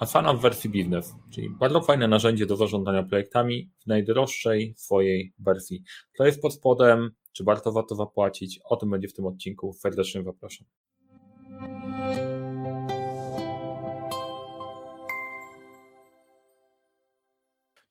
[0.00, 5.82] Asana w wersji Business, czyli bardzo fajne narzędzie do zarządzania projektami w najdroższej swojej wersji.
[6.18, 8.60] To jest pod spodem, czy warto za to zapłacić?
[8.64, 9.72] O tym będzie w tym odcinku.
[9.72, 10.66] Serdecznie zapraszam.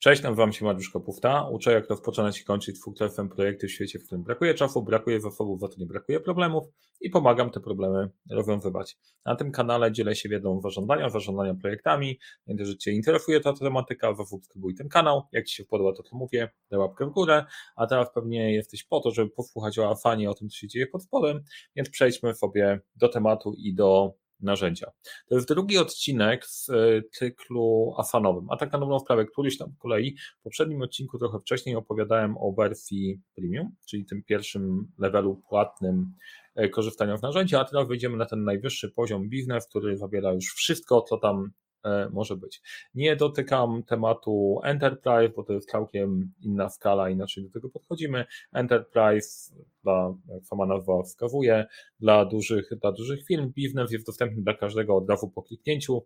[0.02, 1.50] Cześć, nazywam się Mariusz Kopówta.
[1.50, 2.94] Uczę, jak rozpoczynać i kończyć full
[3.36, 6.68] projekty w świecie, w którym brakuje czasu, brakuje zasobów, za to nie brakuje problemów
[7.02, 8.98] i pomagam te problemy rozwiązywać.
[9.26, 12.20] Na tym kanale dzielę się wiedzą zarządzania, zarządzania projektami.
[12.48, 15.24] Jeżeli Cię interesuje ta tematyka, zasubskrybuj ten kanał.
[15.32, 17.46] Jak Ci się podoba to, co mówię, daj łapkę w górę.
[17.76, 20.88] A teraz pewnie jesteś po to, żeby posłuchać o Afanie, o tym, co się dzieje
[20.88, 21.44] pod spodem,
[21.76, 24.92] więc przejdźmy sobie do tematu i do narzędzia.
[25.30, 29.72] To jest drugi odcinek z e, cyklu asanowym, a tak na dobrą sprawę któryś tam
[29.72, 35.42] z kolei w poprzednim odcinku trochę wcześniej opowiadałem o wersji premium, czyli tym pierwszym levelu
[35.50, 36.14] płatnym
[36.56, 40.46] e, korzystania z narzędzia, a teraz wejdziemy na ten najwyższy poziom biznes, który zawiera już
[40.46, 41.52] wszystko, co tam
[42.12, 42.62] może być.
[42.96, 48.26] Nie dotykam tematu Enterprise, bo to jest całkiem inna skala, inaczej do tego podchodzimy.
[48.54, 51.66] Enterprise, dla, jak sama nazwa wskazuje,
[52.00, 56.06] dla dużych, dla dużych firm, biznes jest dostępny dla każdego od razu po kliknięciu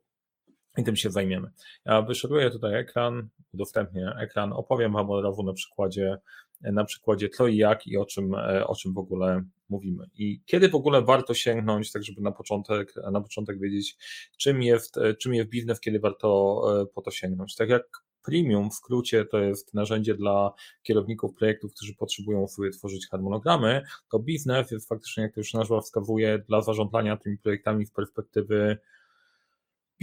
[0.78, 1.50] i tym się zajmiemy.
[1.86, 6.18] Ja wyszeruję tutaj ekran, udostępnię ekran, opowiem Wam od razu na przykładzie,
[6.62, 8.36] na przykładzie co i jak i o czym,
[8.66, 10.06] o czym w ogóle mówimy.
[10.18, 13.98] I kiedy w ogóle warto sięgnąć, tak żeby na początek, na początek wiedzieć,
[14.38, 17.56] czym jest, czym jest biznes, kiedy warto e, po to sięgnąć.
[17.56, 17.84] Tak jak
[18.24, 24.20] Premium w skrócie to jest narzędzie dla kierowników projektów, którzy potrzebują sobie tworzyć harmonogramy, to
[24.20, 28.78] biznes jest faktycznie, jak to już nazwa wskazuje, dla zarządzania tymi projektami w perspektywy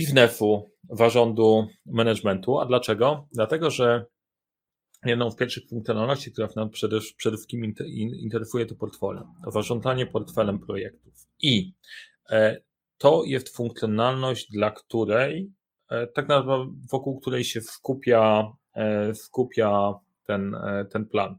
[0.00, 2.60] biznesu, zarządu, managementu.
[2.60, 3.28] A dlaczego?
[3.32, 4.06] Dlatego, że
[5.04, 10.58] jedną z pierwszych funkcjonalności, która nam przede, przede wszystkim interesuje, to portfolio, to zarządzanie portfelem
[10.58, 11.14] projektów.
[11.42, 11.72] I
[12.30, 12.60] e,
[12.98, 15.52] to jest funkcjonalność, dla której,
[15.90, 19.94] e, tak naprawdę wokół której się skupia, e, skupia
[20.30, 21.36] ten, e, ten plan.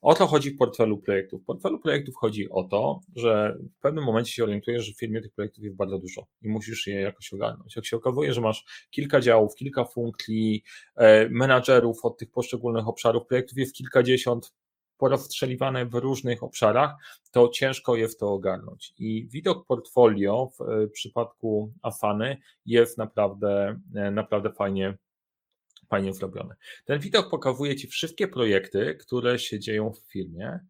[0.00, 1.42] O to chodzi w portfelu projektów.
[1.42, 5.20] W portfelu projektów chodzi o to, że w pewnym momencie się orientujesz, że w firmie
[5.20, 7.76] tych projektów jest bardzo dużo i musisz je jakoś ogarnąć.
[7.76, 10.62] Jak się okazuje, że masz kilka działów, kilka funkcji,
[10.96, 14.52] e, menadżerów od tych poszczególnych obszarów, projektów jest kilkadziesiąt,
[14.98, 16.90] porozstrzeliwane w różnych obszarach,
[17.30, 18.94] to ciężko jest to ogarnąć.
[18.98, 23.80] I widok portfolio w e, przypadku Afany jest naprawdę,
[24.12, 24.98] naprawdę fajnie
[25.88, 26.54] fajnie zrobione.
[26.84, 30.60] Ten widok pokazuje Ci wszystkie projekty, które się dzieją w firmie.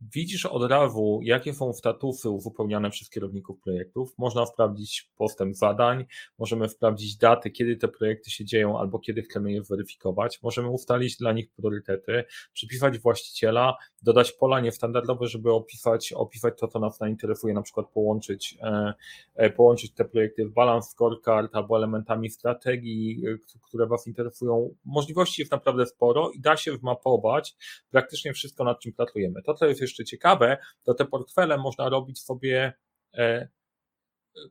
[0.00, 4.14] Widzisz od razu, jakie są statusy uzupełniane przez kierowników projektów.
[4.18, 6.04] Można sprawdzić postęp zadań,
[6.38, 10.42] możemy sprawdzić daty, kiedy te projekty się dzieją albo kiedy chcemy je weryfikować.
[10.42, 16.78] Możemy ustalić dla nich priorytety, przypisać właściciela, dodać pola niestandardowe, żeby opisać, opisać to, co
[16.78, 18.94] nas interesuje, na przykład połączyć, e,
[19.34, 23.22] e, połączyć te projekty w balance scorecard albo elementami strategii,
[23.62, 24.74] które Was interesują.
[24.84, 27.56] Możliwości jest naprawdę sporo i da się wmapować
[27.90, 29.42] praktycznie wszystko, nad czym pracujemy.
[29.42, 32.72] To, co jest jeszcze ciekawe, to te portfele można robić sobie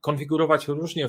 [0.02, 1.08] konfigurować różnie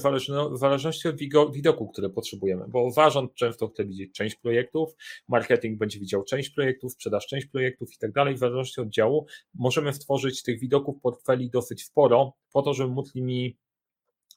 [0.53, 1.17] w zależności od
[1.53, 4.95] widoku, które potrzebujemy, bo zarząd często chce widzieć część projektów,
[5.29, 8.35] marketing będzie widział część projektów, sprzedaż część projektów i tak dalej.
[8.35, 13.15] W zależności od działu możemy stworzyć tych widoków portfeli dosyć sporo, po to, żeby móc
[13.15, 13.57] nimi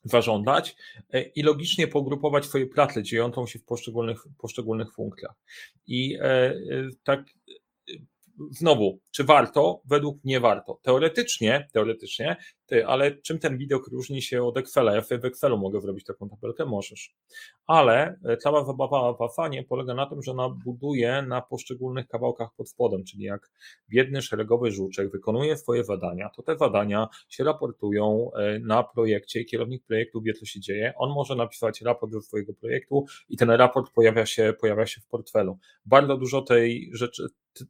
[0.04, 0.76] zarządzać
[1.10, 5.36] e, i logicznie pogrupować swoje pracę dziejącą się w poszczególnych, poszczególnych funkcjach.
[5.88, 6.56] I e, e,
[7.04, 7.24] tak
[8.52, 9.82] znowu, czy warto?
[9.86, 10.80] Według mnie warto.
[10.84, 12.36] Teoretycznie, teoretycznie,
[12.66, 14.96] ty, ale czym ten widok różni się od Excela?
[14.96, 17.16] Ja sobie w Excelu mogę zrobić taką tabelkę, możesz.
[17.68, 22.50] Ale e, cała zabawa w Afanie polega na tym, że ona buduje na poszczególnych kawałkach
[22.58, 23.52] pod spodem, czyli jak
[23.90, 29.46] biedny szeregowy żuczek wykonuje swoje zadania, to te zadania się raportują e, na projekcie i
[29.46, 30.94] kierownik projektu wie, co się dzieje.
[30.98, 35.08] On może napisać raport do swojego projektu i ten raport pojawia się, pojawia się w
[35.08, 35.58] portfelu.
[35.86, 37.28] Bardzo dużo tej rzeczy,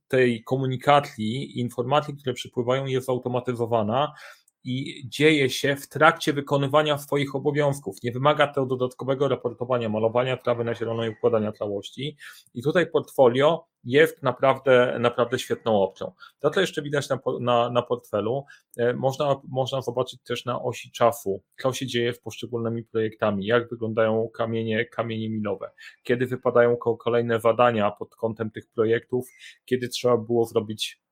[0.08, 4.14] tej komunikacji, informacji, które przypływają, jest automatyzowana
[4.64, 8.04] i dzieje się w trakcie wykonywania swoich obowiązków.
[8.04, 12.18] Nie wymaga to dodatkowego raportowania, malowania trawy na zielono i układania całości.
[12.54, 16.12] I tutaj portfolio jest naprawdę, naprawdę świetną opcją.
[16.40, 18.46] To, co jeszcze widać na, na, na portfelu,
[18.78, 23.70] e, można, można zobaczyć też na osi czasu, co się dzieje w poszczególnymi projektami, jak
[23.70, 25.72] wyglądają kamienie, kamienie milowe,
[26.04, 29.28] kiedy wypadają kolejne zadania pod kątem tych projektów,
[29.66, 31.03] kiedy trzeba było zrobić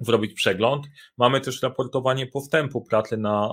[0.00, 0.86] zrobić przegląd.
[1.18, 3.50] Mamy też raportowanie postępu pracy na,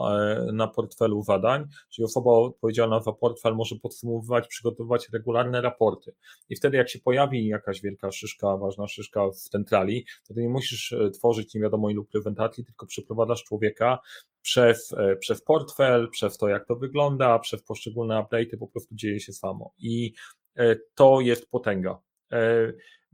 [0.47, 6.15] e, na portfelu zadań, czyli osoba odpowiedzialna za portfel może podsumowywać, przygotowywać regularne raporty.
[6.50, 10.94] I wtedy jak się pojawi jakaś wielka szyszka, ważna szyszka w centrali, to nie musisz
[10.94, 14.00] e, tworzyć nie wiadomo ilu prezentacji, tylko przeprowadzasz człowieka
[14.42, 19.19] przez, e, przez portfel, przez to jak to wygląda, przez poszczególne update'y, po prostu dzieje
[19.19, 19.74] się samo.
[19.77, 20.13] I
[20.95, 22.00] to jest potęga.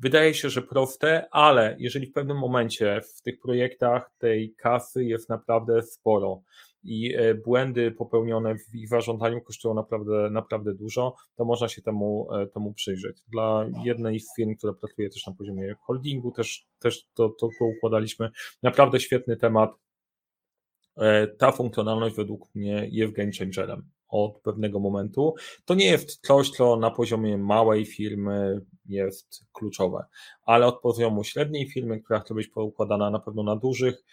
[0.01, 5.29] Wydaje się, że proste, ale jeżeli w pewnym momencie w tych projektach tej kasy jest
[5.29, 6.41] naprawdę sporo
[6.83, 12.27] i e, błędy popełnione w ich zarządzaniu kosztują naprawdę, naprawdę dużo, to można się temu,
[12.33, 13.17] e, temu przyjrzeć.
[13.27, 17.65] Dla jednej z firm, która pracuje też na poziomie holdingu, też, też to, to, to
[17.65, 18.29] układaliśmy.
[18.63, 19.71] Naprawdę świetny temat.
[20.97, 25.35] E, ta funkcjonalność według mnie jest game changerem od pewnego momentu.
[25.65, 30.05] To nie jest coś, co na poziomie małej firmy jest kluczowe,
[30.43, 34.03] ale od poziomu średniej firmy, która chce być poukładana na pewno na dużych,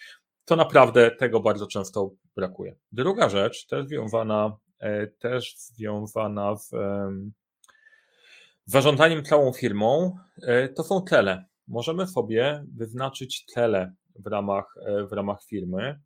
[0.45, 2.77] to naprawdę tego bardzo często brakuje.
[2.93, 6.71] Druga rzecz, też związana, e, też związana w,
[8.65, 11.45] zarządzaniem całą firmą, e, to są tele.
[11.69, 16.01] Możemy sobie wyznaczyć tele w ramach, e, w ramach firmy.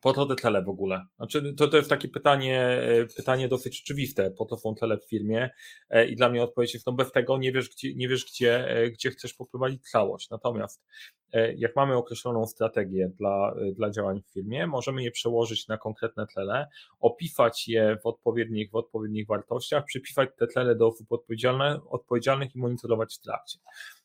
[0.00, 1.06] Po to te tele w ogóle?
[1.16, 4.30] Znaczy, to, to jest takie pytanie, e, pytanie dosyć oczywiste.
[4.30, 5.50] Po to są tele w firmie
[5.90, 8.68] e, i dla mnie odpowiedź jest, no bez tego nie wiesz, gdzie, nie wiesz gdzie,
[8.68, 10.30] e, gdzie chcesz poprowadzić całość.
[10.30, 10.84] Natomiast
[11.56, 16.66] jak mamy określoną strategię dla, dla działań w firmie, możemy je przełożyć na konkretne tlele,
[17.00, 21.12] opisać je w odpowiednich, w odpowiednich wartościach, przypisać te tlele do osób
[21.90, 23.58] odpowiedzialnych i monitorować w trakcie.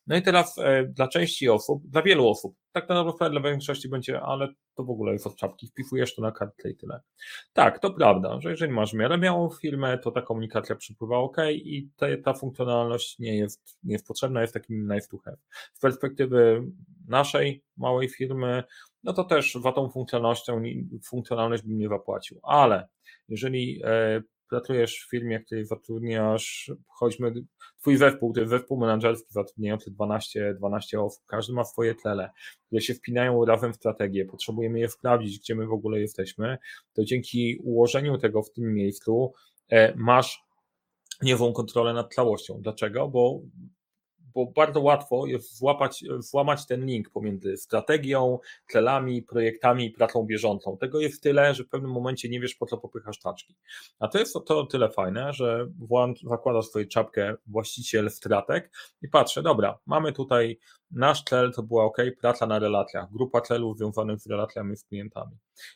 [0.08, 4.22] No i teraz e, dla części osób, dla wielu osób, tak naprawdę dla większości będzie,
[4.22, 7.02] ale to w ogóle jest od czapki, wpisujesz to na kartę i tyle.
[7.54, 11.90] Tak, to prawda, że jeżeli masz miarę miałą firmę, to ta komunikacja przypływa ok i
[11.96, 15.38] te, ta funkcjonalność nie jest, nie jest potrzebna, jest takim nice to have.
[15.74, 16.64] Z perspektywy
[17.08, 18.64] naszej małej firmy,
[19.04, 20.62] no to też za tą funkcjonalnością,
[21.06, 22.88] funkcjonalność bym nie zapłacił, ale
[23.28, 27.34] jeżeli e, pracujesz w firmie, której zatrudniasz, choćby
[27.82, 32.30] twój zespół, to jest zespół menedżerski zatrudniający 12, 12 osób, każdy ma swoje tlele,
[32.66, 36.58] które się wpinają razem w strategię, potrzebujemy je sprawdzić, gdzie my w ogóle jesteśmy,
[36.94, 39.34] to dzięki ułożeniu tego w tym miejscu
[39.70, 40.44] e, masz
[41.22, 42.62] niewą kontrolę nad całością.
[42.62, 43.08] Dlaczego?
[43.08, 43.42] Bo
[44.34, 48.40] bo bardzo łatwo jest złapać, złamać ten link pomiędzy strategią,
[48.72, 50.78] celami, projektami i pracą bieżącą.
[50.78, 53.56] Tego jest tyle, że w pewnym momencie nie wiesz, po co popychasz taczki.
[54.00, 58.72] A to jest to tyle fajne, że włącz, zakładasz swoją czapkę właściciel stratek
[59.02, 60.60] i patrzę, dobra, mamy tutaj
[60.94, 65.32] Nasz cel to była OK, praca na relacjach, grupa celów związanych z relacjami z klientami.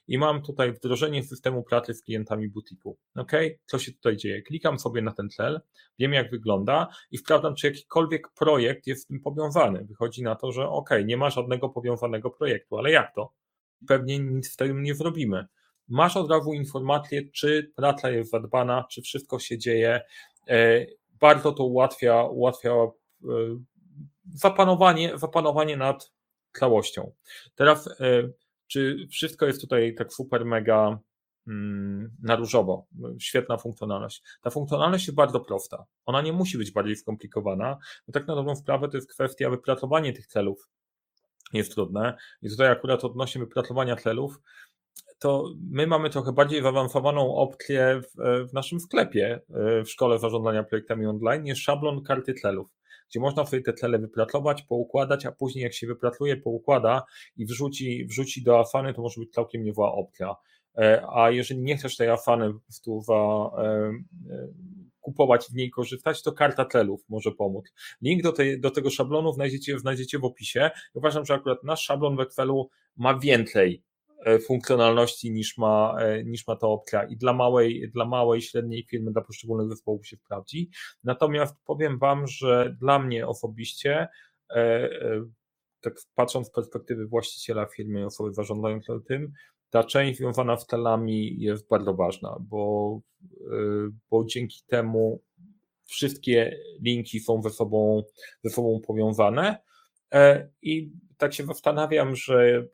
[0.08, 2.98] I mam tutaj wdrożenie systemu pracy z klientami butiku.
[3.16, 3.32] OK,
[3.66, 4.42] co się tutaj dzieje?
[4.42, 5.62] Klikam sobie na ten cel,
[6.00, 9.86] wiem jak wygląda i sprawdzam, czy jakikolwiek projekt jest z tym powiązany.
[9.86, 13.34] Wychodzi na to, że OK, nie ma żadnego powiązanego projektu, ale jak to?
[13.88, 15.46] Pewnie nic w tym nie zrobimy.
[15.88, 20.02] Masz od razu informację, czy praca jest zadbana, czy wszystko się dzieje.
[20.48, 20.86] E,
[21.20, 22.90] bardzo to ułatwia, ułatwia e,
[24.34, 26.12] zapanowanie, zapanowanie nad
[26.54, 27.12] całością.
[27.56, 28.30] Teraz, e,
[28.68, 31.00] czy wszystko jest tutaj tak super mega
[31.48, 32.88] mm, na różowo,
[33.20, 34.24] świetna funkcjonalność.
[34.42, 35.86] Ta funkcjonalność jest bardzo prosta.
[36.06, 37.78] Ona nie musi być bardziej skomplikowana,
[38.08, 40.70] bo tak na dobrą sprawę to jest kwestia wypracowania tych celów.
[41.54, 42.18] Jest trudne.
[42.42, 44.40] I tutaj akurat odnośnie wypracowania celów,
[45.20, 50.64] to my mamy trochę bardziej zaawansowaną opcję w, w naszym sklepie e, w szkole zarządzania
[50.64, 52.77] projektami online niż szablon karty celów
[53.10, 57.04] gdzie można sobie te cele wypracować, poukładać, a później jak się wypracuje, poukłada
[57.38, 60.36] i wrzuci, wrzuci do Afany, to może być całkiem niezła opcja.
[60.78, 62.54] E, a jeżeli nie chcesz tej Afany
[62.86, 64.00] tu e, e,
[65.00, 67.66] kupować w niej korzystać, to karta celów może pomóc.
[68.02, 70.70] Link do, tej, do tego szablonu znajdziecie, znajdziecie w opisie.
[70.94, 73.84] Uważam, że akurat nasz szablon w Excelu ma więcej
[74.48, 79.12] funkcjonalności niż ma, e, niż ma ta opcja i dla małej, dla małej, średniej firmy,
[79.12, 80.70] dla poszczególnych zespołów się sprawdzi.
[81.04, 84.08] Natomiast powiem Wam, że dla mnie osobiście,
[84.50, 84.90] e,
[85.82, 89.32] tak patrząc z perspektywy właściciela firmy, osoby zarządzającej tym,
[89.70, 93.00] ta część związana z celami jest bardzo ważna, bo,
[94.10, 95.22] bo dzięki temu
[95.86, 98.04] wszystkie linki są ze sobą,
[98.44, 99.58] ze sobą powiązane.
[100.62, 102.68] I tak się zastanawiam, że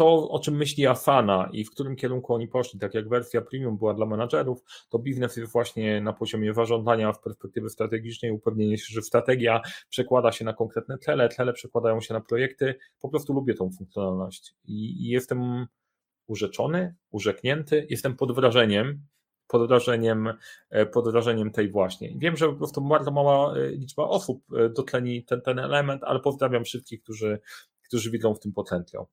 [0.00, 3.78] to, o czym myśli Asana i w którym kierunku oni poszli, tak jak wersja premium
[3.78, 8.86] była dla menadżerów, to biznes jest właśnie na poziomie zarządzania w perspektywie strategicznej, upewnienie się,
[8.88, 12.74] że strategia przekłada się na konkretne cele, cele przekładają się na projekty.
[13.00, 15.66] Po prostu lubię tą funkcjonalność i, i jestem
[16.26, 19.02] urzeczony, urzeknięty, jestem pod wrażeniem,
[19.48, 20.32] pod wrażeniem,
[20.70, 22.14] e, pod wrażeniem tej właśnie.
[22.16, 26.20] Wiem, że po prostu bardzo mała e, liczba osób e, dotleni ten, ten element, ale
[26.20, 27.40] pozdrawiam wszystkich, którzy
[27.90, 29.08] którzy widzą w tym potencjał.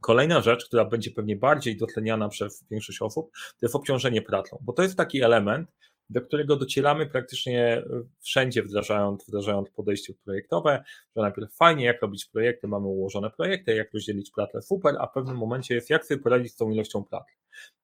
[0.00, 4.72] Kolejna rzecz, która będzie pewnie bardziej dotleniana przez większość osób, to jest obciążenie pracą, bo
[4.72, 5.70] to jest taki element,
[6.10, 7.84] do którego docieramy praktycznie
[8.20, 10.84] wszędzie wdrażając, wdrażając podejście projektowe,
[11.16, 15.12] że najpierw fajnie, jak robić projekty, mamy ułożone projekty, jak rozdzielić pracę, super, a w
[15.12, 17.32] pewnym momencie jest, jak sobie poradzić z tą ilością pracy.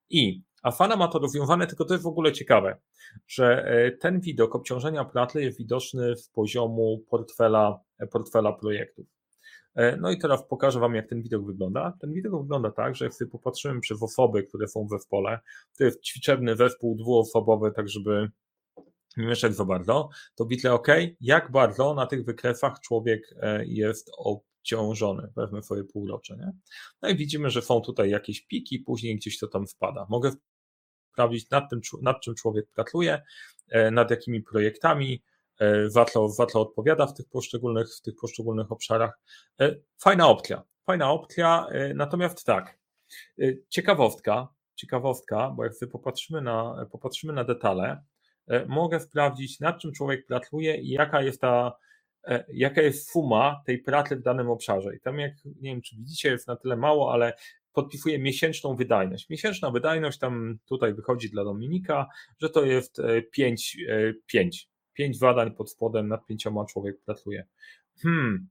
[0.09, 2.77] I Afana ma to rozwiązane, tylko to jest w ogóle ciekawe,
[3.27, 7.79] że e, ten widok obciążenia pracy jest widoczny w poziomu portfela,
[8.11, 9.05] portfela projektów.
[9.75, 11.97] E, no i teraz pokażę Wam, jak ten widok wygląda.
[12.01, 15.39] Ten widok wygląda tak, że jak sobie popatrzymy przez osoby, które są we wpole,
[15.77, 18.31] to jest ćwiczebny zespół dwuosobowy, tak żeby
[19.17, 20.87] nie mieszać za bardzo, to widzę, ok,
[21.21, 26.51] jak bardzo na tych wykresach człowiek e, jest obciążony, wezmę swoje półrocze, nie?
[27.01, 30.07] No i widzimy, że są tutaj jakieś piki, później gdzieś to tam spada.
[30.09, 30.31] Mogę
[31.13, 33.21] sprawdzić nad, tym, nad czym człowiek pracuje,
[33.69, 35.23] e, nad jakimi projektami,
[35.95, 39.19] Watlo, e, Watlo odpowiada w tych poszczególnych, w tych poszczególnych obszarach.
[39.61, 42.81] E, fajna opcja, fajna opcja, e, natomiast tak,
[43.69, 48.03] ciekawostka, ciekawostka, bo jak sobie popatrzymy na, popatrzymy na detale,
[48.67, 51.77] mogę sprawdzić, nad czym człowiek pracuje i jaka jest ta,
[52.53, 54.95] jaka jest suma tej pracy w danym obszarze.
[54.95, 57.33] I tam jak, nie wiem, czy widzicie, jest na tyle mało, ale
[57.73, 59.29] podpisuje miesięczną wydajność.
[59.29, 62.07] Miesięczna wydajność tam tutaj wychodzi dla Dominika,
[62.41, 63.01] że to jest
[63.31, 63.77] 5,
[64.25, 67.45] 5 pięć badań pod spodem, nad pięcioma człowiek pracuje.
[68.03, 68.47] Hmm,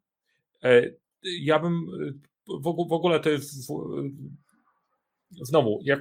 [0.63, 0.83] e,
[1.23, 1.87] ja bym
[2.63, 3.67] w ogóle to jest
[5.43, 6.01] znowu, jak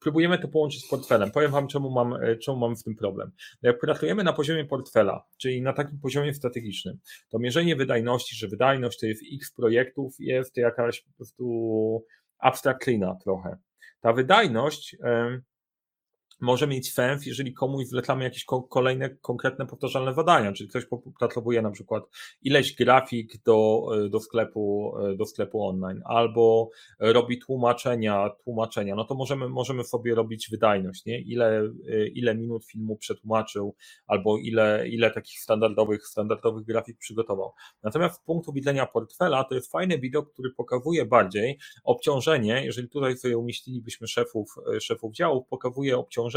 [0.00, 3.30] próbujemy to połączyć z portfelem, powiem Wam, czemu mam, e, czemu mam w tym problem.
[3.62, 9.00] Jak pracujemy na poziomie portfela, czyli na takim poziomie strategicznym, to mierzenie wydajności, że wydajność
[9.00, 12.04] to jest x projektów, jest jakaś po prostu
[12.38, 13.56] abstrakcyjna trochę.
[14.00, 14.96] Ta wydajność
[16.40, 20.84] może mieć sens, jeżeli komuś wlecamy jakieś kolejne, konkretne, powtarzalne zadania, czyli ktoś
[21.18, 22.04] potrzebuje na przykład
[22.42, 29.04] ileś grafik do, e, do, sklepu, e, do sklepu online, albo robi tłumaczenia, tłumaczenia, no
[29.04, 31.20] to możemy, możemy sobie robić wydajność, nie?
[31.20, 33.74] Ile, e, ile minut filmu przetłumaczył,
[34.06, 37.52] albo ile, ile takich standardowych, standardowych grafik przygotował.
[37.82, 43.16] Natomiast z punktu widzenia portfela to jest fajny widok, który pokazuje bardziej obciążenie, jeżeli tutaj
[43.16, 46.29] sobie umieścilibyśmy szefów, szefów działów, pokazuje obciążenie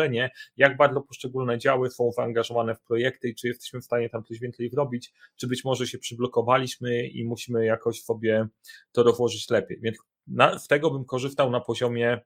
[0.57, 4.39] jak bardzo poszczególne działy są zaangażowane w projekty i czy jesteśmy w stanie tam coś
[4.39, 8.47] więcej zrobić, czy być może się przyblokowaliśmy i musimy jakoś sobie
[8.91, 9.79] to rozłożyć lepiej.
[9.81, 9.97] Więc
[10.27, 12.21] na, z tego bym korzystał na poziomie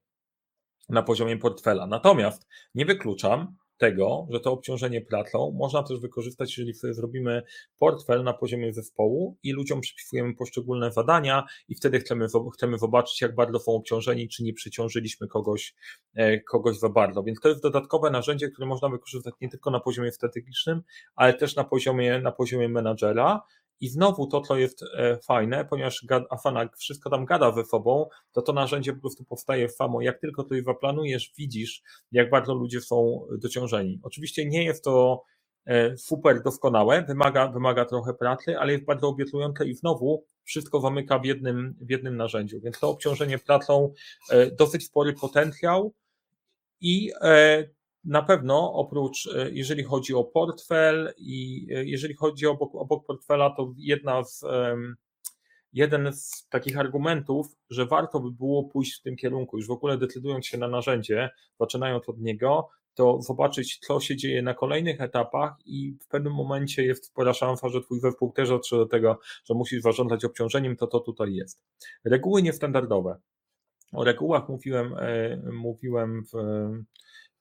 [0.90, 1.88] na poziomie portfela.
[1.88, 7.43] Natomiast nie wykluczam, tego, że to obciążenie pracą można też wykorzystać, jeżeli sobie zrobimy
[7.79, 13.36] portfel na poziomie zespołu i ludziom przypisujemy poszczególne zadania i wtedy chcemy, chcemy zobaczyć, jak
[13.36, 15.75] bardzo są obciążeni, czy nie przeciążyliśmy kogoś,
[16.15, 17.24] e, kogoś za bardzo.
[17.24, 20.81] Więc to jest dodatkowe narzędzie, które można wykorzystać nie tylko na poziomie strategicznym,
[21.15, 23.41] ale też na poziomie, na poziomie menadżera
[23.79, 28.41] i znowu to, co jest e, fajne, ponieważ Afana wszystko tam gada ze sobą, to
[28.41, 30.01] to narzędzie po prostu powstaje samo.
[30.01, 31.81] Jak tylko to zaplanujesz, widzisz,
[32.12, 34.00] jak bardzo ludzie są dociążeni.
[34.03, 35.24] Oczywiście nie jest to
[35.65, 41.19] e, super doskonałe, wymaga, wymaga trochę pracy, ale jest bardzo obiecujące i znowu wszystko zamyka
[41.19, 42.62] w jednym, w jednym narzędziu.
[42.62, 43.93] Więc to obciążenie pracą,
[44.29, 45.93] e, dosyć spory potencjał
[46.81, 47.12] i
[48.08, 53.50] na pewno oprócz, e, jeżeli chodzi o portfel i e, jeżeli chodzi obok, obok portfela,
[53.50, 54.46] to jedna z,
[55.74, 59.98] jeden z takich argumentów, że warto by było pójść w tym kierunku, już w ogóle
[59.98, 65.54] decydując się na narzędzie, zaczynając od niego, to zobaczyć, co się dzieje na kolejnych etapach
[65.66, 69.54] i w pewnym momencie jest spora szansa, że twój webpół też dotrze do tego, że
[69.54, 71.64] musisz zarządzać obciążeniem, to to tutaj jest.
[72.06, 73.20] Reguły niestandardowe.
[73.94, 76.38] O regułach mówiłem, e, mówiłem w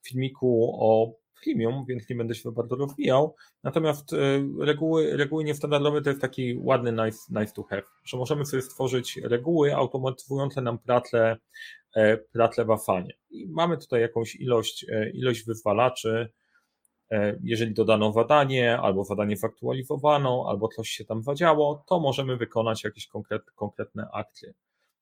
[0.09, 3.35] filmiku o premium, więc nie będę się bardzo rozwijał.
[3.63, 4.17] Natomiast e,
[4.59, 9.19] reguły, reguły niestandardowe to jest taki ładny nice, nice to have, że możemy sobie stworzyć
[9.23, 11.37] reguły automatyzujące nam pracę,
[11.95, 13.13] e, pracę w Afanie.
[13.29, 16.29] I mamy tutaj jakąś ilość, e, ilość wyzwalaczy,
[17.43, 23.07] jeżeli dodano zadanie, albo zadanie zaktualizowano, albo coś się tam zadziało, to możemy wykonać jakieś
[23.07, 24.53] konkretne, konkretne akcje.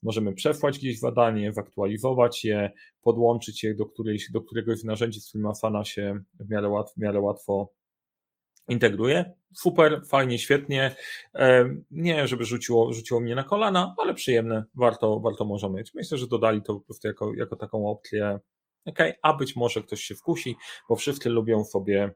[0.05, 2.71] Możemy przesłać gdzieś zadanie, zaktualizować je,
[3.01, 6.93] podłączyć je do, którejś, do któregoś z narzędzi, z którym Asana się w miarę, łatwo,
[6.97, 7.69] w miarę łatwo
[8.67, 9.33] integruje.
[9.53, 10.95] Super, fajnie, świetnie.
[11.91, 15.93] Nie, żeby rzuciło, rzuciło mnie na kolana, ale przyjemne, warto, warto może mieć.
[15.93, 18.39] Myślę, że dodali to po prostu jako, jako taką opcję.
[18.85, 20.55] OK, a być może ktoś się wkusi,
[20.89, 22.13] bo wszyscy lubią sobie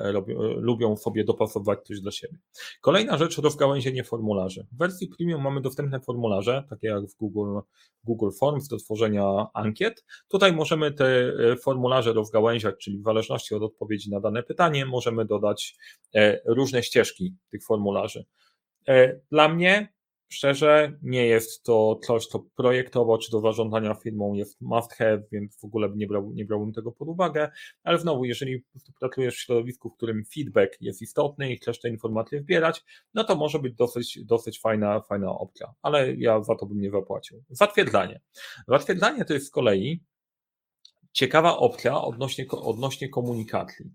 [0.00, 2.38] robią, e, lubią sobie dopasować coś dla siebie.
[2.80, 4.66] Kolejna rzecz, rozgałęzienie formularzy.
[4.72, 7.58] W wersji premium mamy dostępne formularze, takie jak w Google,
[8.04, 10.04] Google Forms do tworzenia ankiet.
[10.28, 15.24] Tutaj możemy te e, formularze rozgałęziać, czyli w zależności od odpowiedzi na dane pytanie, możemy
[15.24, 15.76] dodać
[16.46, 18.24] różne ścieżki tych formularzy.
[19.30, 19.92] Dla mnie
[20.32, 25.60] Szczerze, nie jest to coś, co projektowo czy do zarządzania firmą jest must have, więc
[25.60, 27.50] w ogóle nie, brał, nie brałbym tego pod uwagę,
[27.82, 28.64] ale znowu, jeżeli
[29.00, 32.84] pracujesz w środowisku, w którym feedback jest istotny i chcesz te informacje zbierać,
[33.14, 36.90] no to może być dosyć, dosyć fajna, fajna opcja, ale ja za to bym nie
[36.90, 37.42] zapłacił.
[37.48, 38.20] Zatwierdzanie.
[38.68, 40.00] Zatwierdzanie to jest z kolei
[41.12, 43.90] ciekawa opcja odnośnie, odnośnie komunikacji.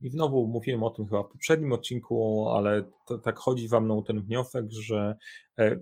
[0.00, 4.02] I znowu mówiłem o tym chyba w poprzednim odcinku, ale to, tak chodzi Wam mną
[4.02, 5.16] ten wniosek, że
[5.58, 5.76] e,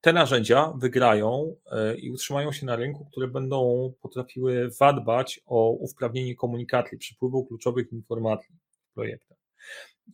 [0.00, 6.34] te narzędzia wygrają e, i utrzymają się na rynku, które będą potrafiły zadbać o usprawnienie
[6.34, 8.56] komunikacji, przepływu kluczowych informacji
[8.90, 9.38] w projektach.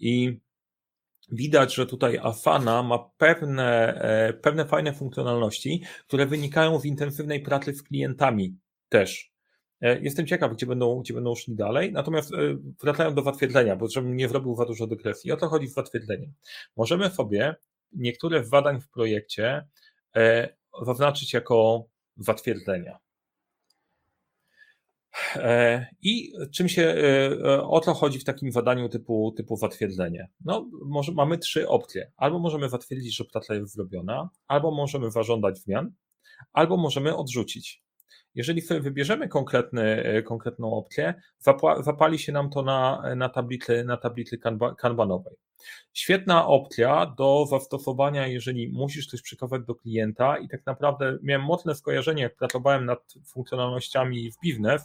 [0.00, 0.40] I
[1.32, 7.74] widać, że tutaj Afana ma pewne, e, pewne fajne funkcjonalności, które wynikają z intensywnej pracy
[7.74, 8.56] z klientami
[8.88, 9.27] też.
[9.80, 11.92] E, jestem ciekaw, gdzie będą, gdzie będą szli dalej.
[11.92, 12.36] Natomiast e,
[12.82, 15.32] wracając do zatwierdzenia, bo żebym nie zrobił za dużo dygresji.
[15.32, 16.32] O co chodzi z zatwierdzeniem?
[16.76, 17.56] Możemy sobie
[17.92, 19.66] niektóre z zadań w projekcie
[20.16, 20.48] e,
[20.86, 21.84] zaznaczyć jako
[22.16, 22.98] zatwierdzenia.
[26.02, 26.96] I czym się,
[27.62, 30.28] o co chodzi w takim zadaniu typu, typu zatwierdzenie?
[30.44, 32.12] No, może, mamy trzy opcje.
[32.16, 35.92] Albo możemy zatwierdzić, że praca jest zrobiona, albo możemy zażądać zmian,
[36.52, 37.82] albo możemy odrzucić.
[38.34, 41.14] Jeżeli sobie wybierzemy konkretny, e, konkretną opcję,
[41.80, 44.38] zapali się nam to na, na tablicy, na tablicy
[44.78, 45.36] kanbanowej.
[45.92, 51.74] Świetna opcja do zastosowania, jeżeli musisz coś przekazać do klienta i tak naprawdę miałem mocne
[51.74, 54.82] skojarzenie, jak pracowałem nad funkcjonalnościami w biznes,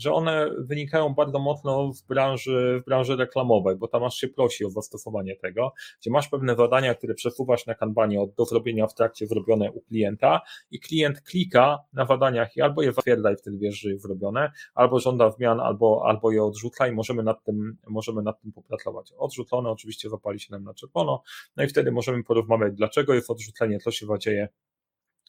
[0.00, 4.64] że one wynikają bardzo mocno w branży, w branży reklamowej, bo tam aż się prosi
[4.64, 8.94] o zastosowanie tego, gdzie masz pewne zadania, które przesuwasz na kanbanie od do zrobienia w
[8.94, 10.40] trakcie zrobione u klienta
[10.70, 14.52] i klient klika na zadaniach i albo je zatwierdza i wtedy wiesz, że jest zrobione,
[14.74, 19.12] albo żąda zmian, albo, albo je odrzuca i możemy nad tym, możemy nad tym popracować.
[19.18, 21.22] Odrzucone oczywiście zapali się nam na czerwono,
[21.56, 24.48] no i wtedy możemy porozmawiać, dlaczego jest odrzucenie, co się dzieje,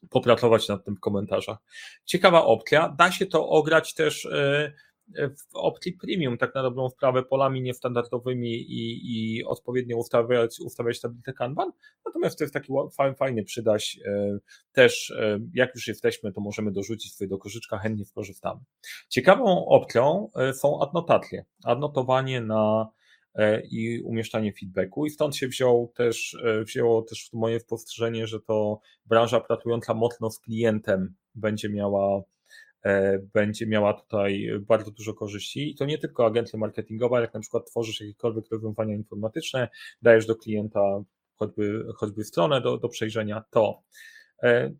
[0.09, 1.57] popracować nad tym w komentarzach.
[2.05, 4.73] Ciekawa opcja, da się to ograć też e,
[5.17, 11.33] w opcji premium, tak na dobrą sprawę, polami niestandardowymi i, i odpowiednio ustawiać, ustawiać tablicę
[11.33, 11.71] Kanban.
[12.05, 12.73] Natomiast to jest taki
[13.17, 13.99] fajny przydaś.
[14.05, 14.37] E,
[14.71, 18.61] też e, jak już jesteśmy, to możemy dorzucić sobie do kożyczka, chętnie skorzystamy.
[19.09, 21.45] Ciekawą opcją są adnotacje.
[21.63, 23.00] Adnotowanie na E,
[23.69, 25.05] i umieszczanie feedbacku.
[25.05, 30.31] I stąd się wziął też, e, wzięło też moje spostrzeżenie, że to branża pracująca mocno
[30.31, 32.21] z klientem będzie miała
[32.85, 35.71] e, będzie miała tutaj bardzo dużo korzyści.
[35.71, 39.69] I to nie tylko agencja marketingowa, jak na przykład tworzysz jakiekolwiek rozwiązania informatyczne,
[40.01, 41.03] dajesz do klienta
[41.35, 43.81] choćby, choćby stronę do, do przejrzenia, to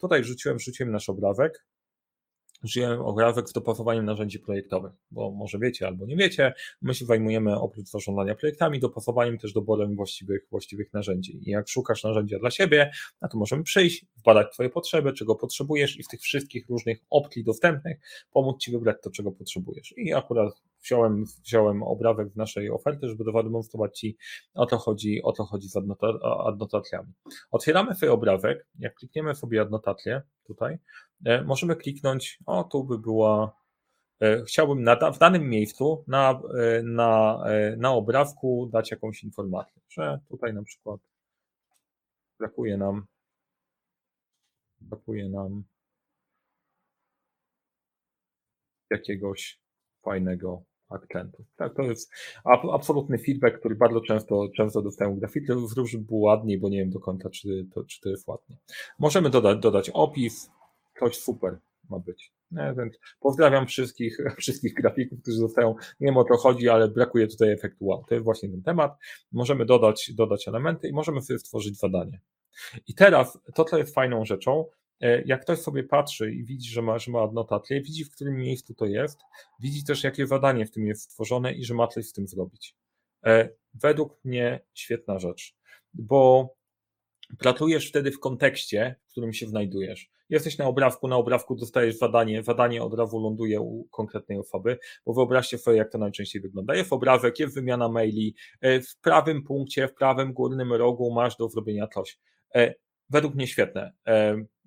[0.02, 1.66] tutaj wrzuciłem, wrzuciłem nasz obrazek
[2.64, 7.60] żyjemy obrazek z dopasowaniem narzędzi projektowych, bo może wiecie albo nie wiecie, my się zajmujemy
[7.60, 11.50] oprócz zarządzania projektami, dopasowaniem też doborem właściwych, właściwych narzędzi.
[11.50, 16.00] I jak szukasz narzędzia dla siebie, no to możemy przyjść, badać Twoje potrzeby, czego potrzebujesz
[16.00, 17.98] i w tych wszystkich różnych opcji dostępnych
[18.32, 19.94] pomóc Ci wybrać to, czego potrzebujesz.
[19.98, 24.18] I akurat wziąłem, wziąłem obrazek z naszej oferty, żeby demonstrować Ci,
[24.54, 25.78] o to chodzi, o to chodzi z
[26.46, 27.14] adnotacjami.
[27.52, 30.78] Otwieramy sobie obrazek, jak klikniemy sobie adnotację tutaj,
[31.26, 33.58] e, możemy kliknąć, o tu by była,
[34.20, 37.44] e, chciałbym na, w danym miejscu na, e, na,
[37.78, 41.00] na obrazku dać jakąś informację, że tutaj na przykład
[42.40, 43.06] brakuje nam
[44.82, 45.64] brakuje nam
[48.90, 49.62] jakiegoś
[50.04, 50.64] fajnego
[50.94, 51.44] akcentu.
[51.58, 52.12] Tak, to jest
[52.72, 55.54] absolutny feedback, który bardzo często, często dostaję grafity.
[55.86, 58.58] Żeby było ładniej, bo nie wiem do końca, czy to, czy to jest ładnie.
[59.00, 60.52] Możemy dodać, dodać opis,
[61.00, 62.32] coś super ma być.
[62.52, 67.28] Nie, więc pozdrawiam wszystkich, wszystkich grafików, którzy zostają, nie wiem o to chodzi, ale brakuje
[67.28, 68.04] tutaj efektu wow.
[68.08, 68.98] To jest właśnie ten temat.
[69.32, 72.20] Możemy dodać, dodać elementy i możemy sobie stworzyć zadanie.
[72.88, 74.66] I teraz to, co jest fajną rzeczą,
[75.26, 78.74] jak ktoś sobie patrzy i widzi, że ma, że ma adnotację, widzi, w którym miejscu
[78.74, 79.20] to jest,
[79.60, 82.76] widzi też, jakie zadanie w tym jest stworzone i że ma coś z tym zrobić.
[83.26, 85.56] E, według mnie świetna rzecz,
[85.94, 86.54] bo
[87.40, 90.10] pracujesz wtedy w kontekście, w którym się znajdujesz.
[90.30, 95.14] Jesteś na obrawku, na obrawku dostajesz zadanie, zadanie od razu ląduje u konkretnej osoby, bo
[95.14, 96.76] wyobraźcie sobie, jak to najczęściej wygląda.
[96.76, 101.50] Jest obrazek, jest wymiana maili, e, w prawym punkcie, w prawym górnym rogu masz do
[101.50, 102.20] zrobienia coś.
[103.10, 103.94] Według mnie świetne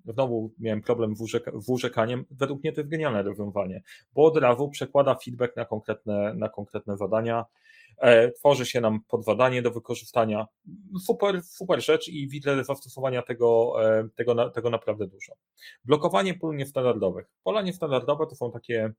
[0.07, 1.15] znowu miałem problem
[1.55, 2.25] z urzekaniem.
[2.31, 3.81] Według mnie to jest genialne rozwiązanie,
[4.13, 7.45] bo od razu przekłada feedback na konkretne, na konkretne zadania,
[7.97, 10.47] e, tworzy się nam podwadanie do wykorzystania.
[11.05, 15.33] Super, super rzecz i widzę zastosowania tego, e, tego, tego naprawdę dużo.
[15.85, 17.25] Blokowanie pól niestandardowych.
[17.43, 18.93] Pola niestandardowe to są takie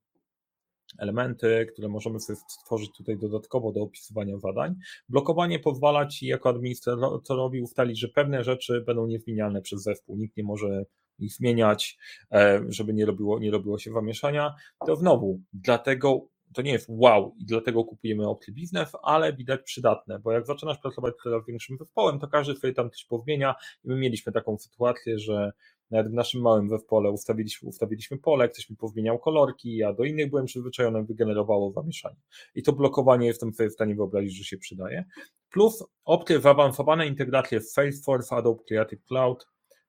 [0.98, 4.74] elementy, które możemy sobie stworzyć tutaj dodatkowo do opisywania zadań.
[5.08, 10.16] Blokowanie pozwala Ci jako administratorowi ustalić, że pewne rzeczy będą niezmienialne przez zespół.
[10.16, 10.84] Nikt nie może
[11.18, 11.98] ich zmieniać,
[12.32, 14.54] e, żeby nie robiło, nie robiło się zamieszania.
[14.86, 20.18] To znowu, dlatego to nie jest wow i dlatego kupujemy opcje biznes, ale widać przydatne,
[20.18, 23.54] bo jak zaczynasz pracować coraz większym zespołem, to każdy sobie tam coś pozmienia
[23.84, 25.52] i my mieliśmy taką sytuację, że
[25.90, 30.30] nawet w naszym małym zespole ustawiliśmy, ustawiliśmy pole, ktoś mi pozmieniał kolorki, ja do innych
[30.30, 32.20] byłem przyzwyczajony, wygenerowało zamieszanie.
[32.54, 35.04] I to blokowanie jestem sobie w stanie wyobrazić, że się przydaje.
[35.50, 39.46] Plus opcje zaawansowane integracje w Salesforce, Adobe Creative Cloud,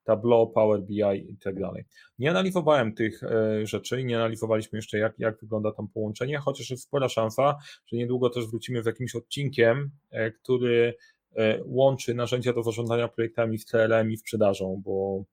[0.07, 1.85] Tableau, Power BI i tak dalej.
[2.19, 6.69] Nie analizowałem tych e, rzeczy i nie analizowaliśmy jeszcze, jak, jak wygląda tam połączenie, chociaż
[6.69, 10.95] jest spora szansa, że niedługo też wrócimy z jakimś odcinkiem, e, który
[11.35, 15.23] e, łączy narzędzia do zarządzania projektami z CRM i sprzedażą, bo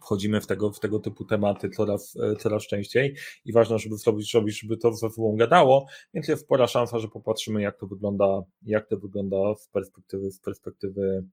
[0.00, 4.60] wchodzimy w tego, w tego typu tematy coraz, coraz częściej i ważne, żeby zrobić, zrobić,
[4.60, 8.88] żeby to ze sobą gadało, więc jest spora szansa, że popatrzymy, jak to wygląda, jak
[8.88, 11.24] to wygląda z perspektywy, z perspektywy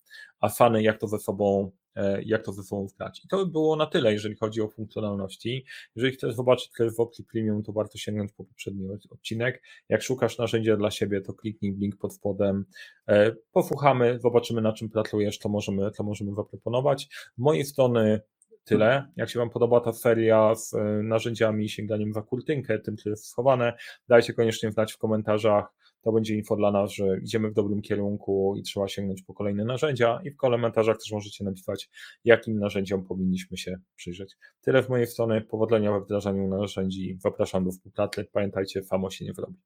[0.41, 3.21] Afany, jak to ze sobą E, jak to ze sobą wgrać.
[3.26, 5.65] I to by było na tyle, jeżeli chodzi o funkcjonalności.
[5.95, 9.63] Jeżeli chcesz zobaczyć w opcji premium, to warto sięgnąć po poprzedni odcinek.
[9.89, 12.65] Jak szukasz narzędzia dla siebie, to kliknij w link pod spodem,
[13.08, 17.08] e, posłuchamy, zobaczymy na czym pracujesz, to możemy, to możemy zaproponować.
[17.38, 18.21] Z mojej strony
[18.63, 19.08] tyle.
[19.15, 23.26] Jak się Wam podoba ta feria z e, narzędziami, sięganiem za kurtynkę, tym, co jest
[23.26, 23.73] schowane,
[24.08, 25.73] dajcie koniecznie znać w komentarzach
[26.04, 29.65] to będzie info dla nas, że idziemy w dobrym kierunku i trzeba sięgnąć po kolejne
[29.65, 31.89] narzędzia i w komentarzach też możecie napisać,
[32.23, 34.36] jakim narzędziom powinniśmy się przyjrzeć.
[34.62, 39.34] Tyle z mojej strony, powodzenia we wdrażaniu narzędzi, zapraszam do współpracy, pamiętajcie, samo się nie
[39.34, 39.58] wyrobi.